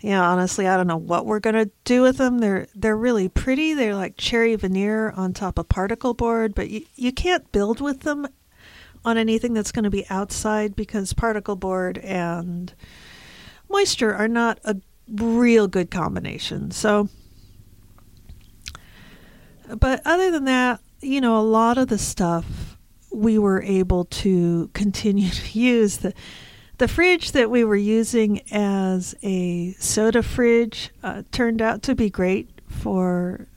[0.00, 2.38] yeah, honestly, I don't know what we're gonna do with them.
[2.38, 3.74] They're they're really pretty.
[3.74, 8.00] They're like cherry veneer on top of particle board, but you, you can't build with
[8.00, 8.26] them
[9.06, 12.74] on anything that's going to be outside because particle board and
[13.70, 14.76] moisture are not a
[15.08, 16.72] real good combination.
[16.72, 17.08] So,
[19.78, 22.76] but other than that, you know, a lot of the stuff
[23.12, 25.98] we were able to continue to use.
[25.98, 26.12] The,
[26.78, 32.10] the fridge that we were using as a soda fridge uh, turned out to be
[32.10, 33.48] great for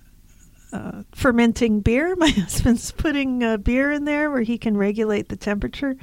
[0.71, 2.15] uh, fermenting beer.
[2.17, 5.95] My husband's putting uh, beer in there where he can regulate the temperature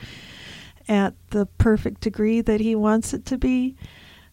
[0.88, 3.76] at the perfect degree that he wants it to be.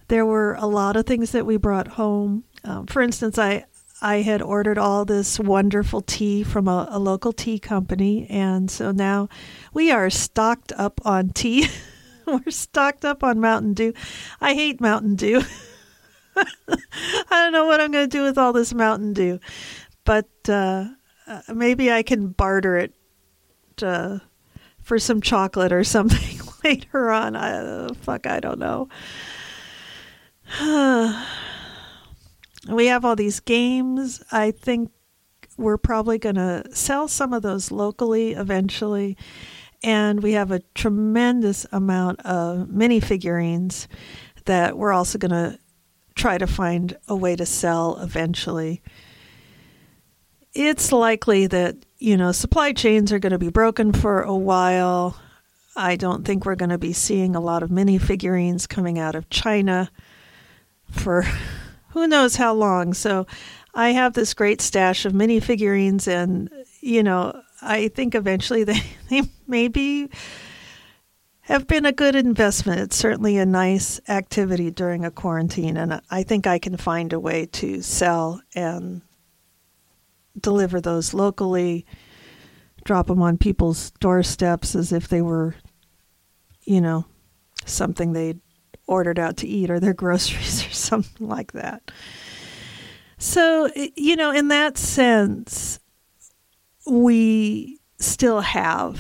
[0.09, 2.43] There were a lot of things that we brought home.
[2.63, 3.65] Um, for instance, I
[4.01, 8.91] I had ordered all this wonderful tea from a, a local tea company, and so
[8.91, 9.29] now
[9.73, 11.69] we are stocked up on tea.
[12.27, 13.93] We're stocked up on Mountain Dew.
[14.39, 15.41] I hate Mountain Dew.
[16.35, 16.45] I
[17.29, 19.39] don't know what I'm going to do with all this Mountain Dew,
[20.05, 20.85] but uh,
[21.27, 22.93] uh, maybe I can barter it
[23.81, 24.19] uh,
[24.81, 27.35] for some chocolate or something later on.
[27.35, 28.89] I, fuck, I don't know.
[32.69, 34.23] we have all these games.
[34.31, 34.91] I think
[35.57, 39.17] we're probably going to sell some of those locally eventually.
[39.83, 43.87] And we have a tremendous amount of mini figurines
[44.45, 45.59] that we're also going to
[46.15, 48.81] try to find a way to sell eventually.
[50.53, 55.19] It's likely that, you know, supply chains are going to be broken for a while.
[55.75, 59.15] I don't think we're going to be seeing a lot of mini figurines coming out
[59.15, 59.89] of China
[60.91, 61.25] for
[61.89, 62.93] who knows how long.
[62.93, 63.25] So
[63.73, 66.49] I have this great stash of mini figurines, and
[66.81, 70.09] you know, I think eventually they, they maybe
[71.41, 72.79] have been a good investment.
[72.79, 77.19] It's certainly a nice activity during a quarantine, and I think I can find a
[77.19, 79.01] way to sell and
[80.39, 81.85] deliver those locally,
[82.85, 85.55] drop them on people's doorsteps as if they were,
[86.63, 87.05] you know,
[87.65, 88.39] something they'd
[88.87, 91.91] ordered out to eat or their groceries or something like that.
[93.17, 95.79] So, you know, in that sense,
[96.85, 98.99] we still have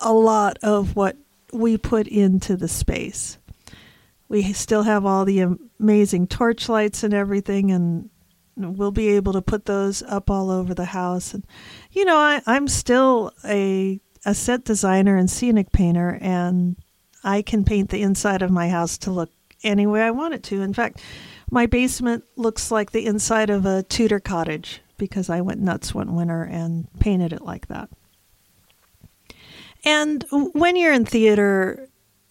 [0.00, 1.16] a lot of what
[1.52, 3.38] we put into the space.
[4.28, 8.10] We still have all the amazing torchlights and everything, and
[8.56, 11.34] we'll be able to put those up all over the house.
[11.34, 11.44] And,
[11.90, 16.76] you know, I, I'm still a, a set designer and scenic painter, and
[17.22, 19.30] I can paint the inside of my house to look
[19.62, 20.62] any way I want it to.
[20.62, 21.00] In fact,
[21.50, 26.14] my basement looks like the inside of a Tudor cottage because I went nuts one
[26.14, 27.90] winter and painted it like that.
[29.84, 31.88] And when you're in theater,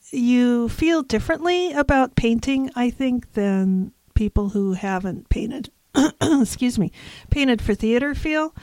[0.10, 5.70] you feel differently about painting, I think, than people who haven't painted.
[6.22, 6.94] excuse me,
[7.30, 8.56] painted for theater feel.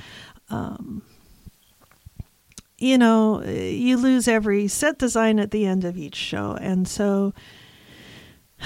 [0.49, 1.03] Um,
[2.79, 6.57] you know, you lose every set design at the end of each show.
[6.59, 7.35] And so,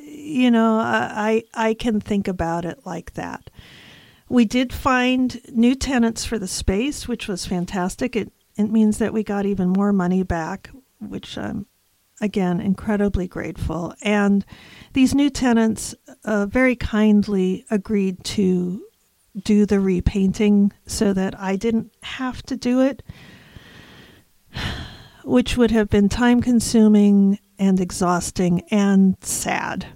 [0.00, 3.50] you know, I, I can think about it like that.
[4.32, 8.16] We did find new tenants for the space, which was fantastic.
[8.16, 11.66] It, it means that we got even more money back, which I'm,
[12.18, 13.92] again, incredibly grateful.
[14.00, 14.42] And
[14.94, 15.94] these new tenants
[16.24, 18.82] uh, very kindly agreed to
[19.38, 23.02] do the repainting so that I didn't have to do it,
[25.24, 29.88] which would have been time consuming and exhausting and sad.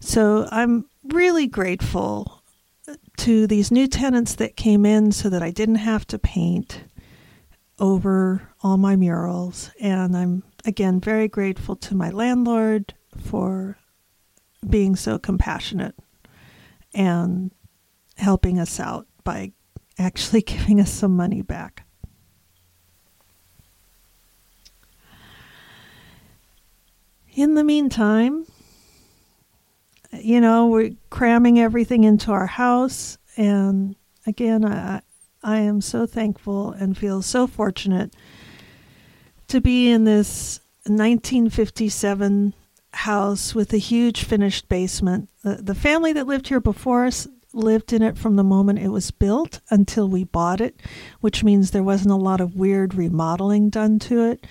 [0.00, 2.35] So I'm really grateful
[3.18, 6.84] to these new tenants that came in so that I didn't have to paint
[7.78, 9.70] over all my murals.
[9.80, 13.78] And I'm again very grateful to my landlord for
[14.68, 15.94] being so compassionate
[16.94, 17.50] and
[18.16, 19.52] helping us out by
[19.98, 21.84] actually giving us some money back.
[27.34, 28.46] In the meantime,
[30.12, 33.18] you know, we're cramming everything into our house.
[33.36, 33.96] And
[34.26, 35.02] again, I,
[35.42, 38.14] I am so thankful and feel so fortunate
[39.48, 42.54] to be in this 1957
[42.92, 45.28] house with a huge finished basement.
[45.42, 48.88] The, the family that lived here before us lived in it from the moment it
[48.88, 50.80] was built until we bought it,
[51.20, 54.46] which means there wasn't a lot of weird remodeling done to it.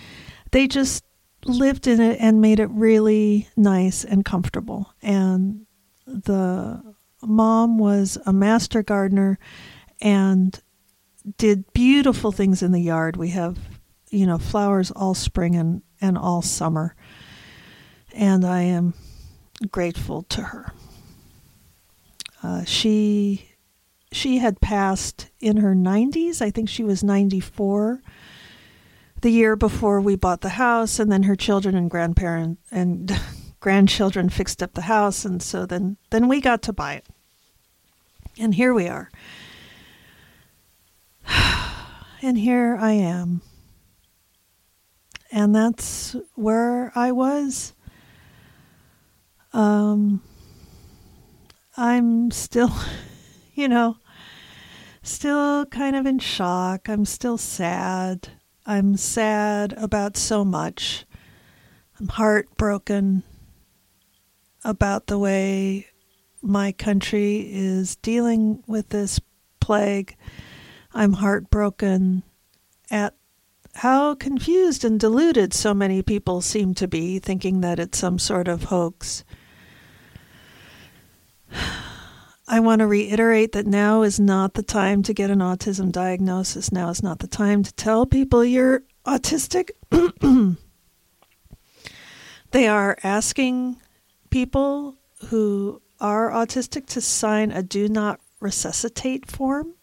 [0.51, 1.04] They just
[1.45, 4.93] lived in it and made it really nice and comfortable.
[5.01, 5.65] And
[6.05, 9.39] the mom was a master gardener
[10.01, 10.59] and
[11.37, 13.17] did beautiful things in the yard.
[13.17, 13.57] We have,
[14.09, 16.95] you know, flowers all spring and, and all summer.
[18.13, 18.93] And I am
[19.71, 20.73] grateful to her.
[22.43, 23.49] Uh, she
[24.11, 26.41] she had passed in her 90s.
[26.41, 28.01] I think she was 94
[29.21, 33.19] the year before we bought the house, and then her children and grandparents and
[33.59, 37.05] grandchildren fixed up the house, and so then then we got to buy it,
[38.39, 39.09] and here we are.
[42.21, 43.41] And here I am.
[45.31, 47.73] And that's where I was.
[49.53, 50.21] Um,
[51.77, 52.73] I'm still,
[53.53, 53.97] you know,
[55.03, 56.89] still kind of in shock.
[56.89, 58.29] I'm still sad.
[58.65, 61.05] I'm sad about so much.
[61.99, 63.21] I'm heartbroken
[64.63, 65.87] about the way
[66.41, 69.19] my country is dealing with this
[69.59, 70.15] plague.
[70.95, 72.23] I'm heartbroken
[72.89, 73.13] at
[73.75, 78.47] how confused and deluded so many people seem to be, thinking that it's some sort
[78.47, 79.23] of hoax.
[82.47, 86.71] I want to reiterate that now is not the time to get an autism diagnosis.
[86.71, 89.71] Now is not the time to tell people you're autistic.
[92.51, 93.81] they are asking
[94.29, 94.95] people
[95.27, 99.73] who are autistic to sign a do not resuscitate form.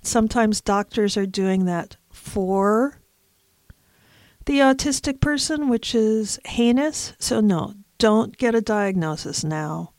[0.00, 3.02] Sometimes doctors are doing that for
[4.46, 7.12] the autistic person, which is heinous.
[7.18, 9.92] So, no, don't get a diagnosis now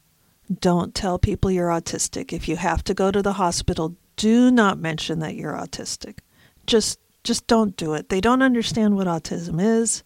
[0.60, 2.32] don't tell people you're autistic.
[2.32, 6.20] If you have to go to the hospital, do not mention that you're autistic.
[6.66, 8.08] Just just don't do it.
[8.08, 10.04] They don't understand what autism is.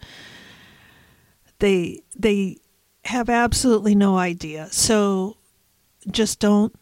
[1.59, 2.57] They they
[3.05, 4.67] have absolutely no idea.
[4.71, 5.37] So
[6.09, 6.73] just don't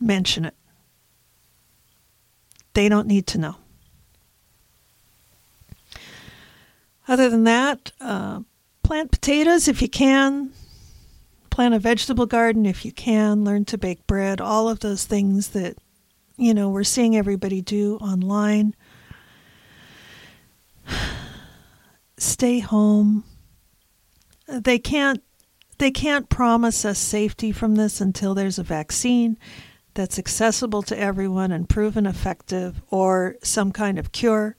[0.00, 0.54] mention it.
[2.74, 3.56] They don't need to know.
[7.08, 8.40] Other than that, uh,
[8.82, 10.52] plant potatoes if you can
[11.52, 15.50] plant a vegetable garden if you can, learn to bake bread, all of those things
[15.50, 15.76] that,
[16.38, 18.74] you know, we're seeing everybody do online.
[22.16, 23.24] Stay home.
[24.48, 25.22] They can't
[25.78, 29.36] they can't promise us safety from this until there's a vaccine
[29.94, 34.56] that's accessible to everyone and proven effective or some kind of cure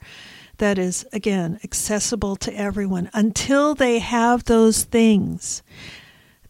[0.57, 5.63] that is again accessible to everyone until they have those things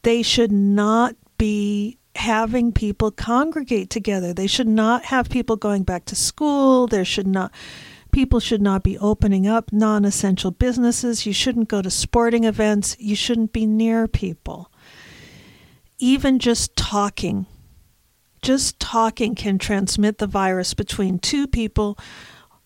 [0.04, 4.34] they should not be having people congregate together.
[4.34, 6.88] They should not have people going back to school.
[6.88, 7.52] There should not
[8.12, 11.26] people should not be opening up non-essential businesses.
[11.26, 12.96] You shouldn't go to sporting events.
[13.00, 14.72] You shouldn't be near people.
[15.98, 17.48] Even just talking
[18.44, 21.98] just talking can transmit the virus between two people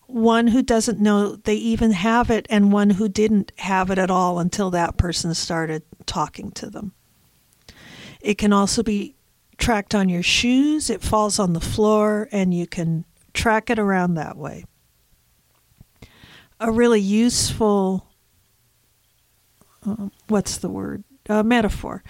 [0.08, 4.10] one who doesn't know they even have it and one who didn't have it at
[4.10, 6.92] all until that person started talking to them.
[8.20, 9.14] It can also be
[9.56, 10.90] tracked on your shoes.
[10.90, 13.04] It falls on the floor and you can
[13.34, 14.64] track it around that way.
[16.60, 18.08] A really useful,
[19.86, 21.04] uh, what's the word?
[21.28, 22.02] Uh, metaphor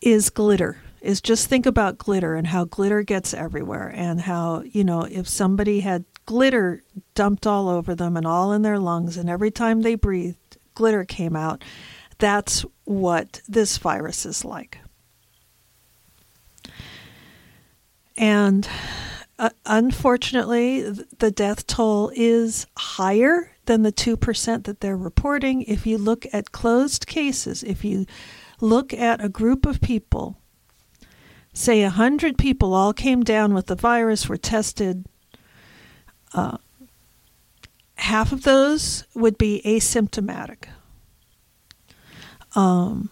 [0.00, 0.78] is glitter.
[1.02, 5.28] Is just think about glitter and how glitter gets everywhere, and how, you know, if
[5.28, 6.82] somebody had glitter
[7.14, 11.04] dumped all over them and all in their lungs, and every time they breathed, glitter
[11.04, 11.62] came out,
[12.18, 14.78] that's what this virus is like.
[18.16, 18.68] And
[19.38, 20.82] uh, unfortunately,
[21.18, 25.62] the death toll is higher than the 2% that they're reporting.
[25.62, 28.06] If you look at closed cases, if you
[28.60, 30.38] look at a group of people,
[31.52, 35.04] say 100 people all came down with the virus, were tested,
[36.32, 36.56] uh,
[37.96, 40.64] half of those would be asymptomatic.
[42.54, 43.10] Um,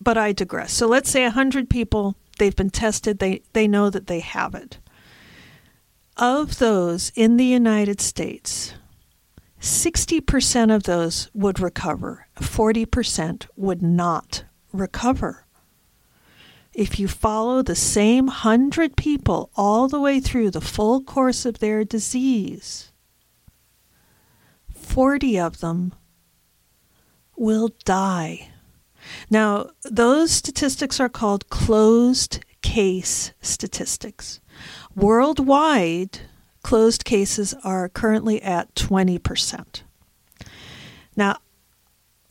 [0.00, 0.72] but I digress.
[0.72, 4.78] So let's say 100 people they've been tested, they, they know that they have it.
[6.16, 8.74] Of those in the United States,
[9.60, 15.46] 60% of those would recover, 40% would not recover.
[16.72, 21.58] If you follow the same 100 people all the way through the full course of
[21.58, 22.92] their disease,
[24.74, 25.94] 40 of them
[27.36, 28.50] will die.
[29.30, 34.40] Now, those statistics are called closed case statistics.
[34.94, 36.20] Worldwide,
[36.62, 39.82] closed cases are currently at 20%.
[41.16, 41.38] Now,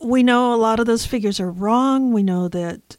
[0.00, 2.12] we know a lot of those figures are wrong.
[2.12, 2.96] We know that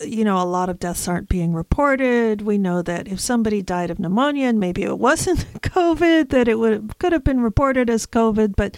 [0.00, 2.42] you know a lot of deaths aren't being reported.
[2.42, 6.58] We know that if somebody died of pneumonia and maybe it wasn't COVID, that it
[6.58, 8.76] would could have been reported as COVID, but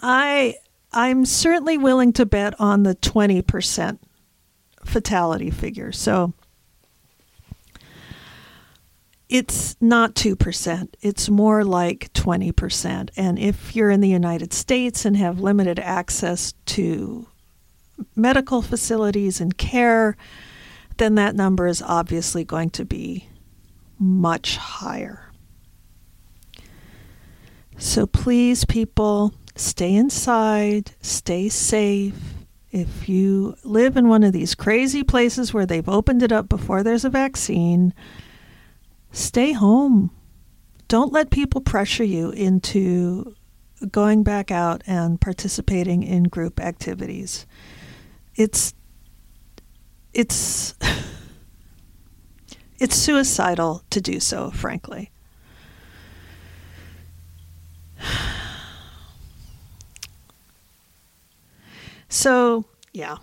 [0.00, 0.54] I
[0.92, 3.98] I'm certainly willing to bet on the 20%
[4.84, 5.92] fatality figure.
[5.92, 6.32] So
[9.28, 13.10] it's not 2%, it's more like 20%.
[13.16, 17.26] And if you're in the United States and have limited access to
[18.14, 20.16] medical facilities and care,
[20.98, 23.28] then that number is obviously going to be
[23.98, 25.30] much higher.
[27.78, 29.32] So please, people,
[29.62, 32.14] stay inside, stay safe.
[32.70, 36.82] If you live in one of these crazy places where they've opened it up before
[36.82, 37.94] there's a vaccine,
[39.12, 40.10] stay home.
[40.88, 43.34] Don't let people pressure you into
[43.90, 47.46] going back out and participating in group activities.
[48.34, 48.74] It's
[50.14, 50.74] it's
[52.78, 55.10] it's suicidal to do so, frankly.
[62.12, 63.16] So, yeah.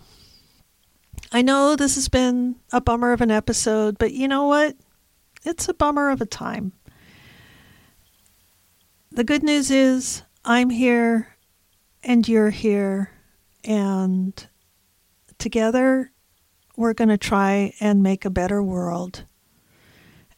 [1.31, 4.75] I know this has been a bummer of an episode, but you know what?
[5.45, 6.73] it's a bummer of a time.
[9.11, 11.35] The good news is I'm here
[12.03, 13.11] and you're here,
[13.63, 14.47] and
[15.37, 16.11] together
[16.75, 19.23] we're going to try and make a better world.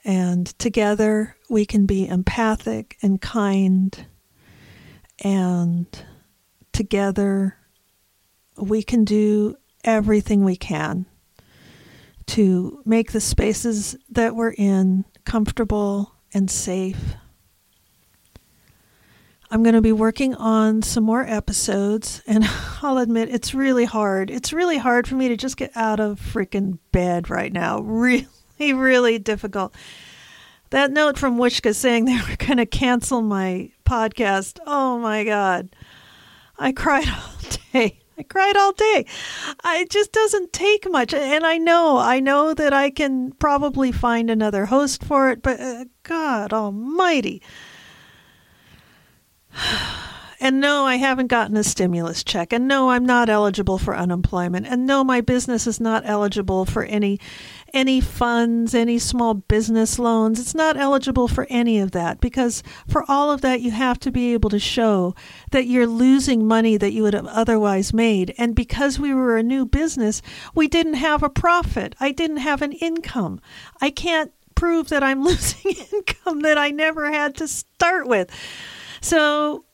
[0.04, 4.06] And together we can be empathic and kind,
[5.24, 5.88] and
[6.74, 7.58] together
[8.58, 11.06] we can do everything we can
[12.28, 17.16] to make the spaces that we're in comfortable and safe.
[19.54, 22.45] I'm going to be working on some more episodes, and
[22.82, 24.32] I'll admit it's really hard.
[24.32, 27.82] It's really hard for me to just get out of freaking bed right now.
[28.62, 29.74] Really, really difficult.
[30.70, 34.60] That note from Whooshkaa saying they were going to cancel my podcast.
[34.68, 35.76] Oh my God.
[36.60, 37.34] I cried all
[37.74, 38.01] day.
[38.22, 39.06] I cried all day.
[39.66, 41.12] it just doesn't take much.
[41.12, 45.60] And I know, I know that I can probably find another host for it, but
[45.60, 47.42] uh, God almighty.
[50.44, 52.52] And no, I haven't gotten a stimulus check.
[52.52, 54.66] And no, I'm not eligible for unemployment.
[54.66, 57.20] And no, my business is not eligible for any
[57.74, 60.40] any funds, any small business loans.
[60.40, 64.12] It's not eligible for any of that because for all of that, you have to
[64.12, 65.16] be able to show
[65.52, 68.34] that you're losing money that you would have otherwise made.
[68.38, 70.22] And because we were a new business,
[70.54, 71.96] we didn't have a profit.
[72.00, 73.40] I didn't have an income.
[73.82, 78.30] I can't prove that I'm losing income that I never had to start with.
[79.02, 79.66] So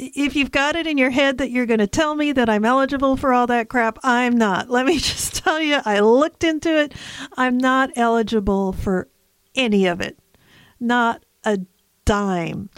[0.00, 2.64] if you've got it in your head that you're going to tell me that I'm
[2.64, 4.70] eligible for all that crap, I'm not.
[4.70, 6.94] Let me just tell you, I looked into it.
[7.36, 9.08] I'm not eligible for
[9.54, 10.18] any of it,
[10.78, 11.58] not a
[12.04, 12.70] dime.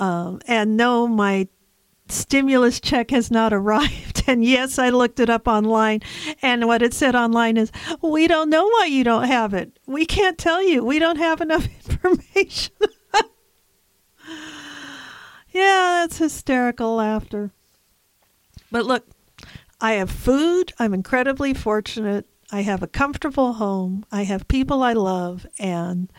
[0.00, 1.48] Um, and no, my
[2.08, 4.24] stimulus check has not arrived.
[4.26, 6.00] And yes, I looked it up online.
[6.42, 7.70] And what it said online is,
[8.02, 9.78] we don't know why you don't have it.
[9.86, 10.84] We can't tell you.
[10.84, 12.74] We don't have enough information.
[15.54, 17.52] Yeah, that's hysterical laughter.
[18.72, 19.06] But look,
[19.80, 20.72] I have food.
[20.80, 22.26] I'm incredibly fortunate.
[22.50, 24.04] I have a comfortable home.
[24.10, 26.12] I have people I love and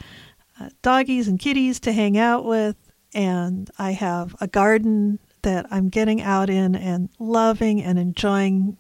[0.60, 2.78] uh, doggies and kitties to hang out with.
[3.14, 8.78] And I have a garden that I'm getting out in and loving and enjoying.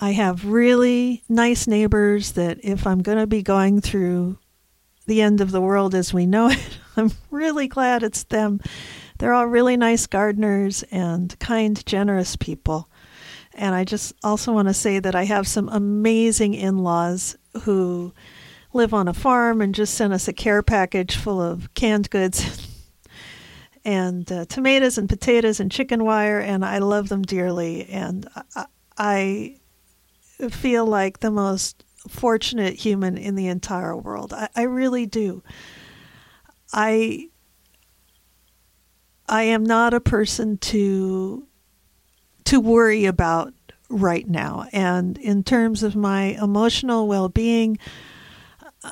[0.00, 4.38] I have really nice neighbors that if I'm going to be going through
[5.06, 8.60] the end of the world as we know it, I'm really glad it's them
[9.22, 12.90] they're all really nice gardeners and kind, generous people.
[13.54, 18.12] And I just also want to say that I have some amazing in laws who
[18.72, 22.66] live on a farm and just sent us a care package full of canned goods
[23.84, 26.40] and uh, tomatoes and potatoes and chicken wire.
[26.40, 27.88] And I love them dearly.
[27.90, 28.66] And I,
[28.98, 29.56] I
[30.50, 34.32] feel like the most fortunate human in the entire world.
[34.32, 35.44] I, I really do.
[36.72, 37.28] I
[39.32, 41.48] I am not a person to
[42.44, 43.54] to worry about
[43.88, 44.66] right now.
[44.72, 47.78] And in terms of my emotional well-being,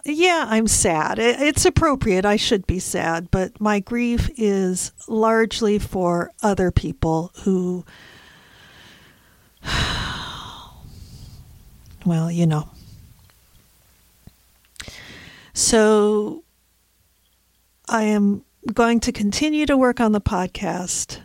[0.07, 1.19] yeah, I'm sad.
[1.19, 2.25] It's appropriate.
[2.25, 7.85] I should be sad, but my grief is largely for other people who
[12.07, 12.71] well, you know.
[15.53, 16.45] So
[17.87, 21.21] I am going to continue to work on the podcast,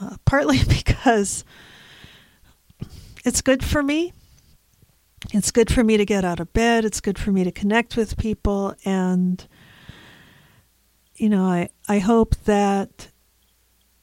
[0.00, 1.44] uh, partly because
[3.24, 4.12] it's good for me.
[5.32, 6.84] It's good for me to get out of bed.
[6.84, 8.74] It's good for me to connect with people.
[8.84, 9.44] And,
[11.16, 13.08] you know, I, I hope that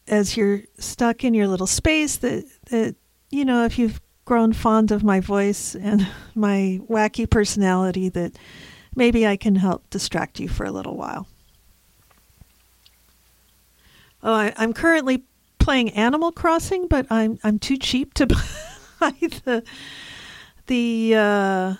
[0.07, 2.95] as you're stuck in your little space, that, that,
[3.29, 6.05] you know, if you've grown fond of my voice and
[6.35, 8.37] my wacky personality, that
[8.95, 11.27] maybe I can help distract you for a little while.
[14.23, 15.25] Oh, I, am currently
[15.59, 18.27] playing Animal Crossing, but I'm I'm too cheap to
[18.99, 19.63] buy the
[20.67, 21.73] the uh,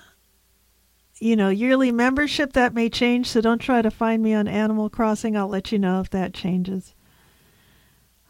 [1.19, 2.53] you know yearly membership.
[2.53, 5.37] That may change, so don't try to find me on Animal Crossing.
[5.37, 6.93] I'll let you know if that changes.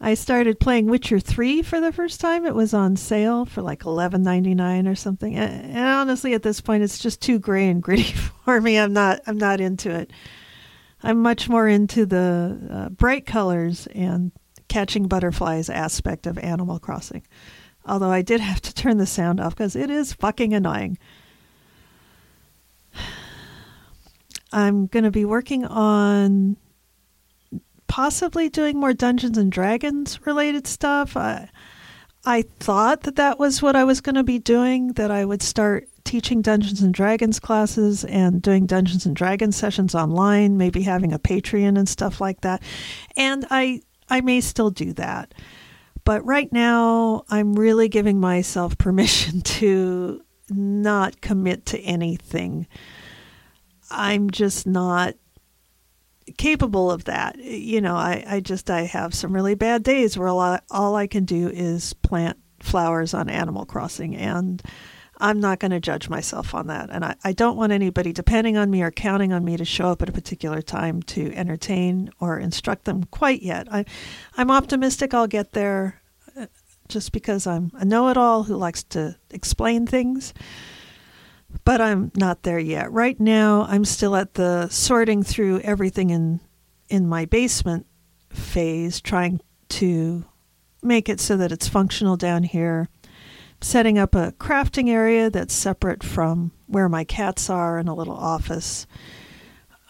[0.00, 2.44] I started playing Witcher 3 for the first time.
[2.44, 5.34] It was on sale for like $11.99 or something.
[5.34, 8.12] And honestly at this point it's just too gray and gritty
[8.44, 8.78] for me.
[8.78, 10.10] I'm not I'm not into it.
[11.04, 14.32] I'm much more into the uh, bright colors and
[14.68, 17.22] catching butterflies aspect of Animal Crossing.
[17.84, 20.96] Although I did have to turn the sound off because it is fucking annoying.
[24.50, 26.56] I'm going to be working on
[27.86, 31.18] possibly doing more Dungeons and Dragons related stuff.
[31.18, 31.50] I,
[32.24, 35.42] I thought that that was what I was going to be doing, that I would
[35.42, 41.12] start teaching Dungeons and Dragons classes and doing Dungeons and Dragons sessions online, maybe having
[41.12, 42.62] a Patreon and stuff like that.
[43.16, 45.34] And I I may still do that.
[46.04, 52.66] But right now I'm really giving myself permission to not commit to anything.
[53.90, 55.14] I'm just not
[56.38, 57.38] capable of that.
[57.38, 60.96] You know, I, I just I have some really bad days where all I, all
[60.96, 64.62] I can do is plant flowers on Animal Crossing and
[65.18, 66.90] I'm not going to judge myself on that.
[66.90, 69.88] And I, I don't want anybody depending on me or counting on me to show
[69.88, 73.68] up at a particular time to entertain or instruct them quite yet.
[73.72, 73.84] I,
[74.36, 76.02] I'm optimistic I'll get there
[76.36, 76.46] uh,
[76.88, 80.34] just because I'm a know it all who likes to explain things.
[81.64, 82.90] But I'm not there yet.
[82.90, 86.40] Right now, I'm still at the sorting through everything in
[86.88, 87.86] in my basement
[88.30, 90.24] phase, trying to
[90.82, 92.88] make it so that it's functional down here
[93.64, 98.14] setting up a crafting area that's separate from where my cats are in a little
[98.14, 98.86] office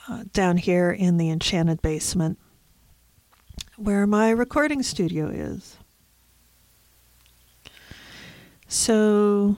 [0.09, 2.39] uh, down here in the enchanted basement
[3.77, 5.77] where my recording studio is.
[8.69, 9.57] So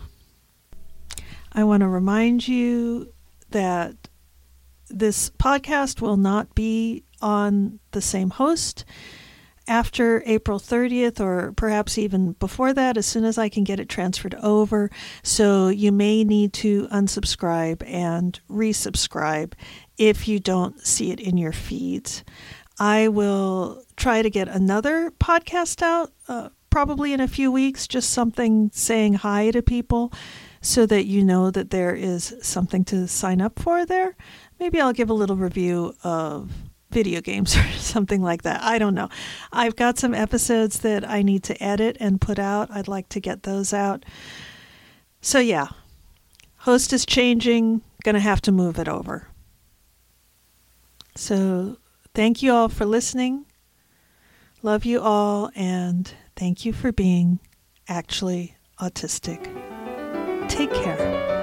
[1.52, 3.12] I want to remind you
[3.50, 4.08] that
[4.88, 8.86] this podcast will not be on the same host
[9.68, 13.88] after April 30th, or perhaps even before that, as soon as I can get it
[13.88, 14.90] transferred over.
[15.22, 19.52] So you may need to unsubscribe and resubscribe
[19.98, 22.24] if you don't see it in your feeds.
[22.78, 28.10] I will try to get another podcast out uh, probably in a few weeks, just
[28.10, 30.12] something saying hi to people
[30.60, 34.16] so that you know that there is something to sign up for there.
[34.58, 36.50] Maybe I'll give a little review of
[36.90, 38.62] video games or something like that.
[38.62, 39.08] I don't know.
[39.52, 42.70] I've got some episodes that I need to edit and put out.
[42.70, 44.04] I'd like to get those out.
[45.20, 45.68] So, yeah,
[46.58, 49.28] host is changing, gonna have to move it over.
[51.16, 51.78] So,
[52.14, 53.46] thank you all for listening.
[54.62, 57.40] Love you all, and thank you for being
[57.88, 59.44] actually autistic.
[60.48, 61.35] Take care.